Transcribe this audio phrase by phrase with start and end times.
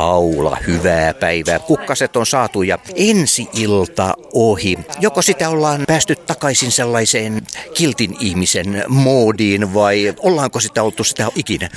[0.00, 1.58] Paula, hyvää päivää.
[1.58, 4.78] Kukkaset on saatu ja ensi ilta ohi.
[5.00, 7.42] Joko sitä ollaan päästy takaisin sellaiseen
[7.74, 11.68] kiltin ihmisen moodiin vai ollaanko sitä oltu sitä ikinä?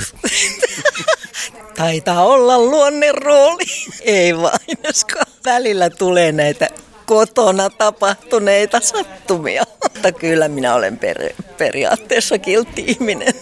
[1.77, 3.63] Taitaa olla luonnerooli.
[4.01, 6.69] Ei vain, koska välillä tulee näitä
[7.05, 9.63] kotona tapahtuneita sattumia.
[9.83, 11.17] Mutta kyllä minä olen per,
[11.57, 13.33] periaatteessa kiltti ihminen,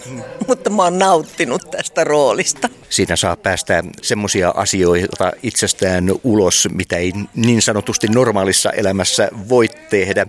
[0.48, 2.68] mutta mä oon nauttinut tästä roolista.
[2.88, 10.26] Siinä saa päästä semmoisia asioita itsestään ulos, mitä ei niin sanotusti normaalissa elämässä voi tehdä.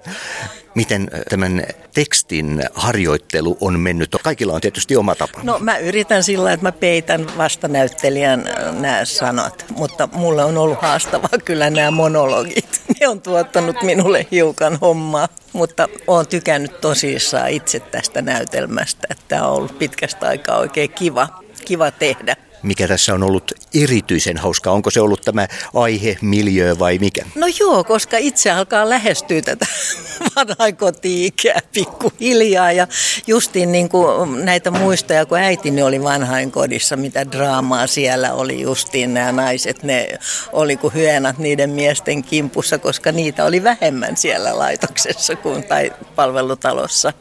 [0.76, 1.64] Miten tämän
[1.94, 4.16] tekstin harjoittelu on mennyt?
[4.24, 5.40] Kaikilla on tietysti oma tapa.
[5.44, 8.50] No mä yritän sillä, että mä peitän vastanäyttelijän
[8.80, 12.82] nämä sanat, mutta mulle on ollut haastavaa kyllä nämä monologit.
[13.00, 19.48] Ne on tuottanut minulle hiukan hommaa, mutta olen tykännyt tosissaan itse tästä näytelmästä, että tämä
[19.48, 21.28] on ollut pitkästä aikaa oikein kiva,
[21.66, 23.52] kiva tehdä mikä tässä on ollut
[23.84, 24.72] erityisen hauska?
[24.72, 27.26] Onko se ollut tämä aihe, miljö vai mikä?
[27.36, 29.66] No joo, koska itse alkaa lähestyä tätä
[30.36, 32.88] vanhainkoti-ikää pikkuhiljaa ja
[33.28, 39.32] justiin niin kuin näitä muistoja, kun äitini oli vanhainkodissa, mitä draamaa siellä oli justiin nämä
[39.32, 40.20] naiset, ne
[40.52, 47.14] oli kuin hyönät niiden miesten kimpussa, koska niitä oli vähemmän siellä laitoksessa kuin tai palvelutalossa.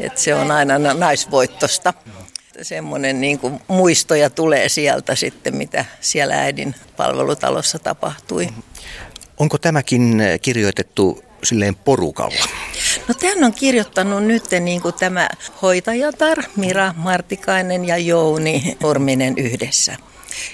[0.00, 1.94] Et se on aina naisvoittosta
[2.64, 8.48] semmoinen niin kuin muistoja tulee sieltä sitten, mitä siellä äidin palvelutalossa tapahtui.
[9.38, 12.44] Onko tämäkin kirjoitettu silleen porukalla?
[13.08, 15.28] No tämän on kirjoittanut nyt niin kuin tämä
[15.62, 19.96] hoitajatar Mira Martikainen ja Jouni Nurminen yhdessä.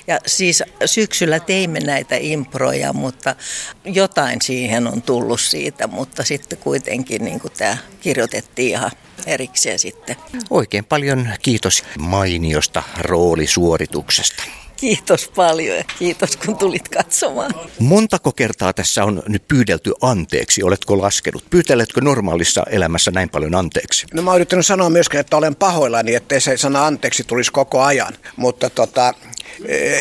[0.06, 3.36] Ja siis syksyllä teimme näitä improja, mutta
[3.84, 8.90] jotain siihen on tullut siitä, mutta sitten kuitenkin niin kuin tämä kirjoitettiin ihan
[9.28, 10.16] erikseen sitten.
[10.50, 14.42] Oikein paljon kiitos mainiosta roolisuorituksesta.
[14.80, 17.54] Kiitos paljon ja kiitos kun tulit katsomaan.
[17.78, 20.62] Montako kertaa tässä on nyt pyydelty anteeksi?
[20.62, 21.44] Oletko laskenut?
[21.50, 24.06] Pyyteletkö normaalissa elämässä näin paljon anteeksi?
[24.14, 27.82] No mä oon yrittänyt sanoa myöskin, että olen pahoillani, ettei se sana anteeksi tulisi koko
[27.82, 28.12] ajan.
[28.36, 29.14] Mutta tota,
[29.64, 29.98] e,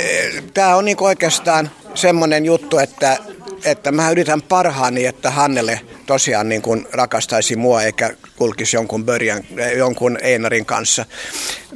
[0.53, 3.17] tämä on niin oikeastaan semmoinen juttu, että,
[3.65, 9.43] että mä yritän parhaani, että Hannelle tosiaan niin kuin rakastaisi mua eikä kulkisi jonkun, börjän,
[9.77, 11.05] jonkun Einarin kanssa.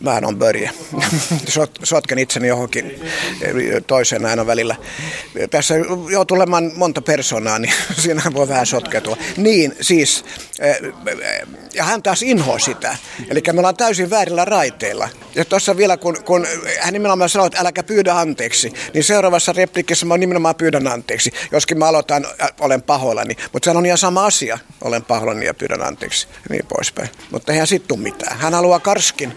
[0.01, 0.71] Mä on börjä.
[1.47, 3.01] Sot, sotken itseni johonkin
[3.87, 4.75] toiseen aina välillä.
[5.49, 5.75] Tässä
[6.11, 7.73] jo tulemaan monta persoonaa, niin
[8.03, 9.17] siinä voi vähän sotketua.
[9.37, 10.25] Niin, siis,
[10.59, 10.77] eh,
[11.73, 12.97] ja hän taas inhoa sitä.
[13.29, 15.09] Eli me ollaan täysin väärillä raiteilla.
[15.35, 16.47] Ja tuossa vielä, kun, kun
[16.79, 21.31] hän nimenomaan sanoi, että äläkä pyydä anteeksi, niin seuraavassa replikissä mä nimenomaan pyydän anteeksi.
[21.51, 22.25] Joskin mä aloitan,
[22.59, 23.35] olen pahoillani.
[23.53, 27.09] Mutta se on ihan sama asia, olen pahoillani ja pyydän anteeksi niin poispäin.
[27.31, 28.37] Mutta eihän sitten mitään.
[28.37, 29.33] Hän haluaa karskin,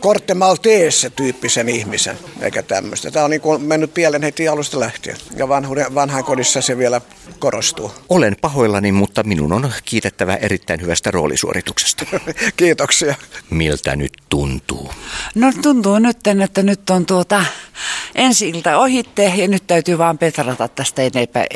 [0.00, 3.10] kortte malteesse tyyppisen ihmisen, eikä tämmöistä.
[3.10, 5.16] Tämä on niin kuin mennyt pieleen heti alusta lähtien.
[5.36, 7.00] Ja vanhuuden, vanhan kodissa se vielä
[7.38, 7.92] korostuu.
[8.08, 12.06] Olen pahoillani, mutta minun on kiitettävä erittäin hyvästä roolisuorituksesta.
[12.56, 13.14] Kiitoksia.
[13.50, 14.90] Miltä nyt tuntuu?
[15.34, 17.44] No tuntuu nyt, että nyt on tuota
[18.14, 21.46] ensi ilta ohitte ja nyt täytyy vaan petrata tästä eteenpäin.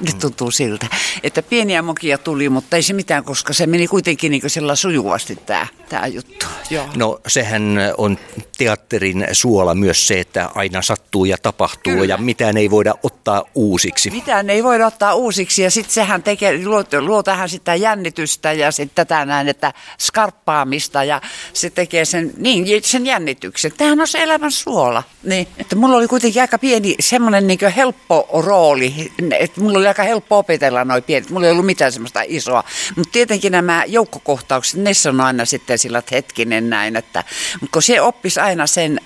[0.00, 0.86] Nyt tuntuu siltä,
[1.22, 5.36] että pieniä mokia tuli, mutta ei se mitään, koska se meni kuitenkin niin sillä sujuvasti
[5.36, 6.46] tämä, tämä juttu.
[6.70, 6.86] Joo.
[6.96, 8.18] No sehän on
[8.58, 12.04] teatterin suola myös se, että aina sattuu ja tapahtuu Kyllä.
[12.04, 14.10] ja mitään ei voida ottaa uusiksi.
[14.10, 18.70] Mitään ei voida ottaa uusiksi ja sitten sehän tekee, luo, luo tähän sitä jännitystä ja
[18.70, 21.20] sitten tätä näin, että skarppaamista ja
[21.52, 23.72] se tekee sen, niin, sen jännityksen.
[23.76, 25.02] Tämähän on se elämän suola.
[25.22, 25.48] Niin.
[25.58, 30.38] Että mulla oli kuitenkin aika pieni semmoinen niin helppo rooli, että mulla oli aika helppo
[30.38, 31.30] opetella noin pienet.
[31.30, 32.64] Mulla ei ollut mitään semmoista isoa.
[32.96, 37.24] Mutta tietenkin nämä joukkokohtaukset, ne on aina sitten sillä hetkinen näin, että
[37.60, 39.00] mutta kun se oppisi aina sen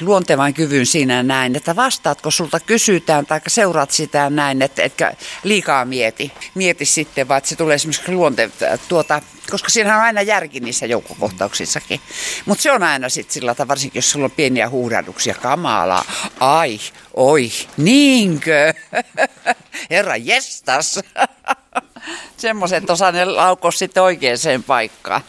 [0.00, 5.12] luontevan kyvyn siinä näin, että vastaatko sulta kysytään tai seuraat sitä näin, että etkä
[5.42, 6.32] liikaa mieti.
[6.54, 8.50] Mieti sitten, vaan että se tulee esimerkiksi luonte,
[8.88, 12.00] tuota, koska siinä on aina järki niissä joukkokohtauksissakin.
[12.44, 16.04] Mutta se on aina sitten sillä tavalla, varsinkin jos sulla on pieniä huudahduksia, kamalaa.
[16.40, 16.80] Ai,
[17.14, 18.74] oi, niinkö?
[19.88, 21.02] herrayestas.
[22.36, 25.20] semmoiset osaa ne laukua sitten oikeaan paikkaan.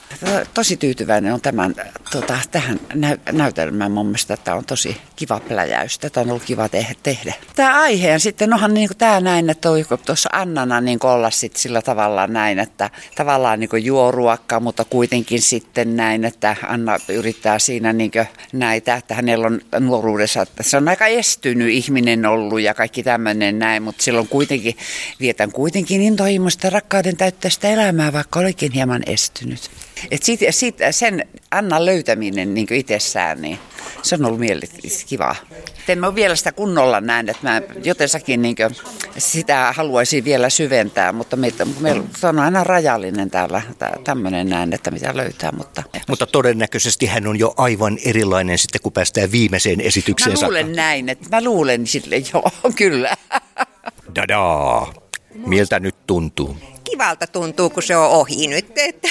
[0.54, 1.76] Tosi tyytyväinen on tämän,
[2.12, 6.00] tota, tähän nä- näytelmään mun mielestä, että on tosi kiva pläjäys.
[6.00, 7.34] Tätä on ollut kiva te- tehdä.
[7.56, 9.70] Tämä aiheen sitten, onhan niin kuin tämä näin, että
[10.06, 15.42] tuossa Annana niin olla sitten sillä tavalla näin, että tavallaan niin juo ruokkaa, mutta kuitenkin
[15.42, 18.12] sitten näin, että Anna yrittää siinä niin
[18.54, 23.60] näitä, että hänellä on nuoruudessa, että se on aika estynyt ihminen ollut ja kaikki tämmöinen
[23.60, 24.78] näin, mutta silloin kuitenkin
[25.20, 26.70] vietän kuitenkin intohimoista
[27.06, 29.72] rakkauden vuoden täyttäistä elämää, vaikka olikin hieman estynyt.
[30.12, 33.60] Et sit, sit, sen Annan löytäminen niin itsessään, niin
[34.04, 35.36] se on ollut mielestäni kivaa.
[35.88, 38.56] En mä vielä sitä kunnolla näin, että mä jotensakin niin
[39.18, 43.62] sitä haluaisin vielä syventää, mutta meitä, meillä on aina rajallinen täällä
[44.04, 45.52] tämmöinen näin, että mitä löytää.
[45.52, 50.40] Mutta, mutta todennäköisesti hän on jo aivan erilainen sitten, kun päästään viimeiseen esitykseen.
[50.40, 53.18] Mä luulen näin, että mä luulen sille, joo, kyllä.
[54.16, 54.94] Dadaa.
[55.46, 56.58] Miltä nyt tuntuu?
[56.96, 58.78] Kivalta tuntuu, kun se on ohi nyt.
[58.78, 59.08] Että.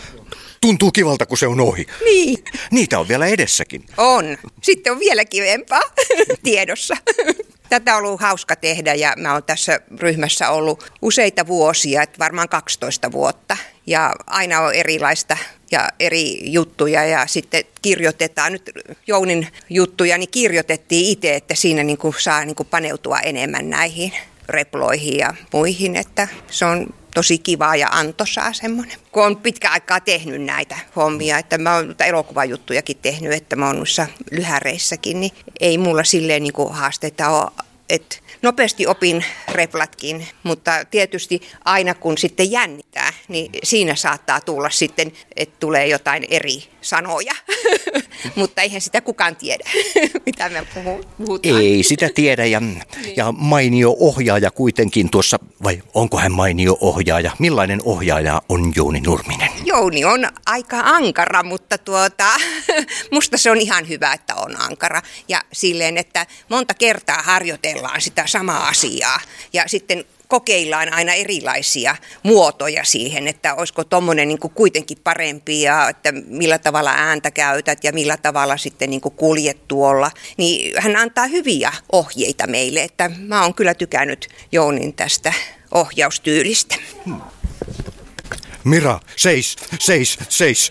[0.60, 1.86] Tuntuu kivalta, kun se on ohi.
[2.04, 2.44] Niin.
[2.70, 3.86] Niitä on vielä edessäkin.
[3.96, 4.38] On.
[4.62, 5.80] Sitten on vielä kivempaa
[6.42, 6.96] tiedossa.
[7.68, 12.48] Tätä on ollut hauska tehdä ja mä oon tässä ryhmässä ollut useita vuosia, että varmaan
[12.48, 13.56] 12 vuotta.
[13.86, 15.36] Ja aina on erilaista
[15.70, 18.52] ja eri juttuja ja sitten kirjoitetaan.
[18.52, 18.70] Nyt
[19.06, 24.12] Jounin juttuja niin kirjoitettiin itse, että siinä niin kuin saa niin kuin paneutua enemmän näihin
[24.48, 28.98] reploihin ja muihin, että se on tosi kivaa ja antoisaa semmoinen.
[29.12, 33.76] Kun on pitkä aikaa tehnyt näitä hommia, että mä oon elokuvajuttujakin tehnyt, että mä oon
[33.76, 37.50] noissa lyhäreissäkin, niin ei mulla silleen niin kuin haasteita ole,
[37.88, 45.12] että nopeasti opin replatkin, mutta tietysti aina kun sitten jännittää, niin siinä saattaa tulla sitten,
[45.36, 47.34] että tulee jotain eri sanoja.
[48.36, 49.70] mutta eihän sitä kukaan tiedä,
[50.26, 50.66] mitä me
[51.18, 51.60] puhutaan.
[51.62, 52.62] Ei sitä tiedä ja,
[53.16, 57.32] ja mainio ohjaaja kuitenkin tuossa, vai onko hän mainio ohjaaja?
[57.38, 59.50] Millainen ohjaaja on Jouni Nurminen?
[59.64, 62.26] Jouni on aika ankara, mutta tuota,
[63.12, 65.02] musta se on ihan hyvä, että on ankara.
[65.28, 69.20] Ja silleen, että monta kertaa harjoitellaan sitä samaa asiaa
[69.52, 76.12] ja sitten kokeillaan aina erilaisia muotoja siihen, että olisiko tuommoinen niin kuitenkin parempi ja että
[76.12, 80.10] millä tavalla ääntä käytät ja millä tavalla sitten niin kuljet tuolla.
[80.36, 85.32] Niin hän antaa hyviä ohjeita meille, että mä oon kyllä tykännyt Jounin tästä
[85.74, 86.74] ohjaustyylistä.
[87.04, 87.20] Hmm.
[88.64, 90.70] Mira, seis, seis, seis.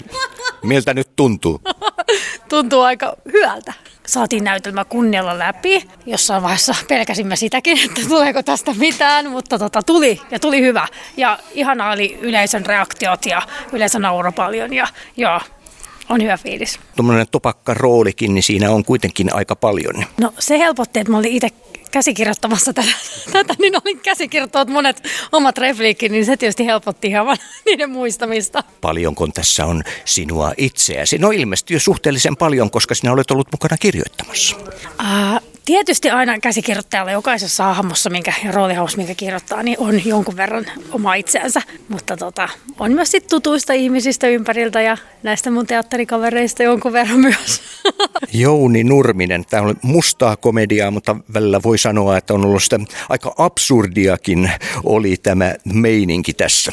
[0.64, 1.62] Miltä nyt tuntuu?
[2.50, 3.74] tuntuu aika hyvältä
[4.08, 5.88] saatiin näytelmä kunnialla läpi.
[6.06, 10.88] Jossain vaiheessa pelkäsimme sitäkin, että tuleeko tästä mitään, mutta tota, tuli ja tuli hyvä.
[11.18, 13.42] Ja ihanaa oli yleisön reaktiot ja
[13.74, 14.88] yleisö nauro paljon ja
[15.18, 15.42] joo,
[16.10, 16.80] on hyvä fiilis.
[16.96, 20.06] Tuommoinen topakka roolikin, niin siinä on kuitenkin aika paljon.
[20.22, 21.50] No se helpotti, että mä olin itse
[21.98, 22.92] käsikirjoittamassa tätä,
[23.34, 28.64] tätä, niin olin käsikirjoittanut monet omat repliikit, niin se tietysti helpotti hieman niiden muistamista.
[28.82, 31.18] Paljonko tässä on sinua itseäsi?
[31.18, 34.56] No ilmeisesti jo suhteellisen paljon, koska sinä olet ollut mukana kirjoittamassa.
[34.58, 40.66] Uh, Tietysti aina käsikirjoittajalla jokaisessa hahmossa minkä, ja roolihaus, minkä kirjoittaa, niin on jonkun verran
[40.92, 41.62] oma itseänsä.
[41.90, 42.50] Mutta tota,
[42.80, 47.62] on myös sit tutuista ihmisistä ympäriltä ja näistä mun teatterikavereista jonkun verran myös.
[48.34, 52.80] Jouni Nurminen, tämä on mustaa komediaa, mutta välillä voi sanoa, että on ollut sitä
[53.10, 54.52] aika absurdiakin
[54.84, 56.72] oli tämä meininki tässä.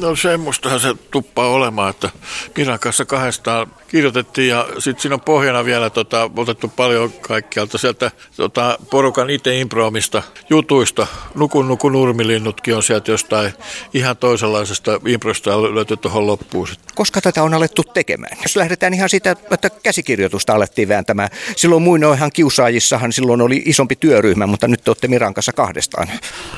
[0.00, 2.10] No semmoistahan se tuppaa olemaan, että
[2.56, 8.10] Miran kanssa kahdestaan kirjoitettiin ja sitten siinä on pohjana vielä tota, otettu paljon kaikkialta sieltä
[8.36, 11.06] tota, porukan itse improomista jutuista.
[11.34, 13.52] Nukun nuku nurmilinnutkin on sieltä jostain
[13.94, 16.68] ihan toisenlaisesta improsta löyty tuohon loppuun.
[16.94, 18.36] Koska tätä on alettu tekemään?
[18.42, 21.28] Jos lähdetään ihan sitä, että käsikirjoitusta alettiin vääntämään.
[21.56, 26.08] Silloin muinoinhan kiusaajissahan silloin oli isompi työryhmä, mutta nyt te olette Miran kanssa kahdestaan.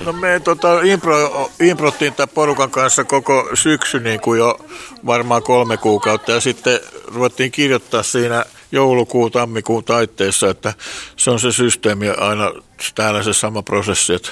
[0.04, 4.58] No me tota, impro, improttiin tämän porukan kanssa koko syksy niin kuin jo
[5.06, 6.80] varmaan kolme kuukautta ja sitten
[7.14, 10.74] ruvettiin kirjoittaa siinä joulukuun, tammikuun taitteessa, että
[11.16, 12.52] se on se systeemi aina
[12.94, 14.14] täällä se sama prosessi.
[14.14, 14.28] Että,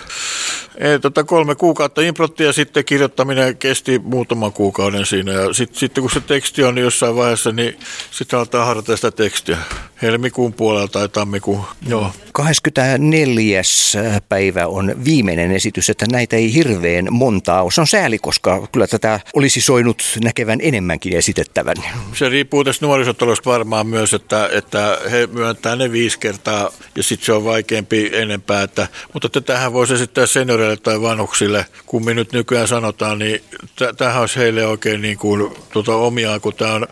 [0.79, 6.11] ei, tota, kolme kuukautta improttia sitten kirjoittaminen kesti muutaman kuukauden siinä ja sitten sit, kun
[6.11, 7.79] se teksti on niin jossain vaiheessa, niin
[8.11, 9.59] sitten aletaan harjoittaa sitä tekstiä
[10.03, 11.65] helmikuun puolella tai tammikuun.
[11.89, 12.13] Joo.
[12.33, 13.63] 24.
[14.29, 17.71] päivä on viimeinen esitys, että näitä ei hirveän montaa ole.
[17.71, 21.77] Se on sääli, koska kyllä tätä olisi soinut näkevän enemmänkin esitettävän.
[22.15, 27.27] Se riippuu tästä nuorisotalosta varmaan myös, että, että he myöntää ne viisi kertaa ja sitten
[27.27, 28.36] se on vaikeampi enempää.
[28.63, 33.41] Että, mutta tätähän voisi esittää senioreille tai vanhuksille, kun me nyt nykyään sanotaan, niin
[33.97, 36.87] tämähän olisi heille oikein niin kuin, tuota, omiaan, kun tämä on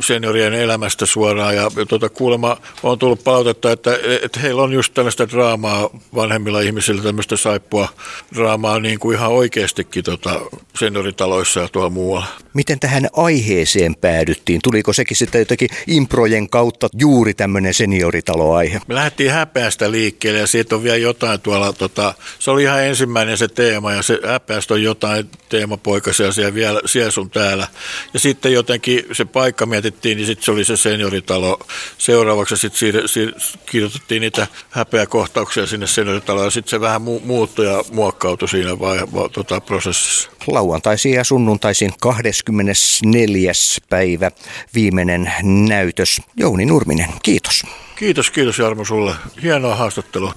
[0.00, 5.28] seniorien elämästä suoraan ja tuota, kuulemma on tullut palautetta, että, että heillä on just tällaista
[5.28, 7.88] draamaa vanhemmilla ihmisillä, tämmöistä saippua
[8.34, 10.40] draamaa niin kuin ihan oikeastikin tota,
[10.78, 12.26] senioritaloissa ja tuolla muualla.
[12.54, 14.60] Miten tähän aiheeseen päädyttiin?
[14.62, 18.80] Tuliko sekin sitten jotenkin improjen kautta juuri tämmöinen senioritaloaihe?
[18.88, 23.38] Me lähdettiin häpeästä liikkeelle ja siitä on vielä jotain tuolla, tota, se oli ihan ensimmäinen
[23.38, 27.68] se teema ja se häpeästä on jotain teemapoikasia siellä vielä siellä sun täällä.
[28.14, 31.58] Ja sitten jotenkin se paikka mietittiin, niin sitten se oli se senioritalo.
[31.98, 33.32] Seuraavaksi sitten siir, siir,
[33.66, 38.98] kirjoitettiin niitä häpeäkohtauksia sinne senioritaloon ja sitten se vähän mu, muuttui ja muokkautui siinä vai,
[39.14, 40.30] vai, tota, prosessissa.
[40.46, 43.52] Lauantaisin ja sunnuntaisin 24.
[43.90, 44.30] päivä
[44.74, 45.32] viimeinen
[45.68, 46.20] näytös.
[46.36, 47.64] Jouni Nurminen, kiitos.
[47.98, 49.14] Kiitos, kiitos Jarmo sulle.
[49.42, 50.26] Hienoa haastattelua.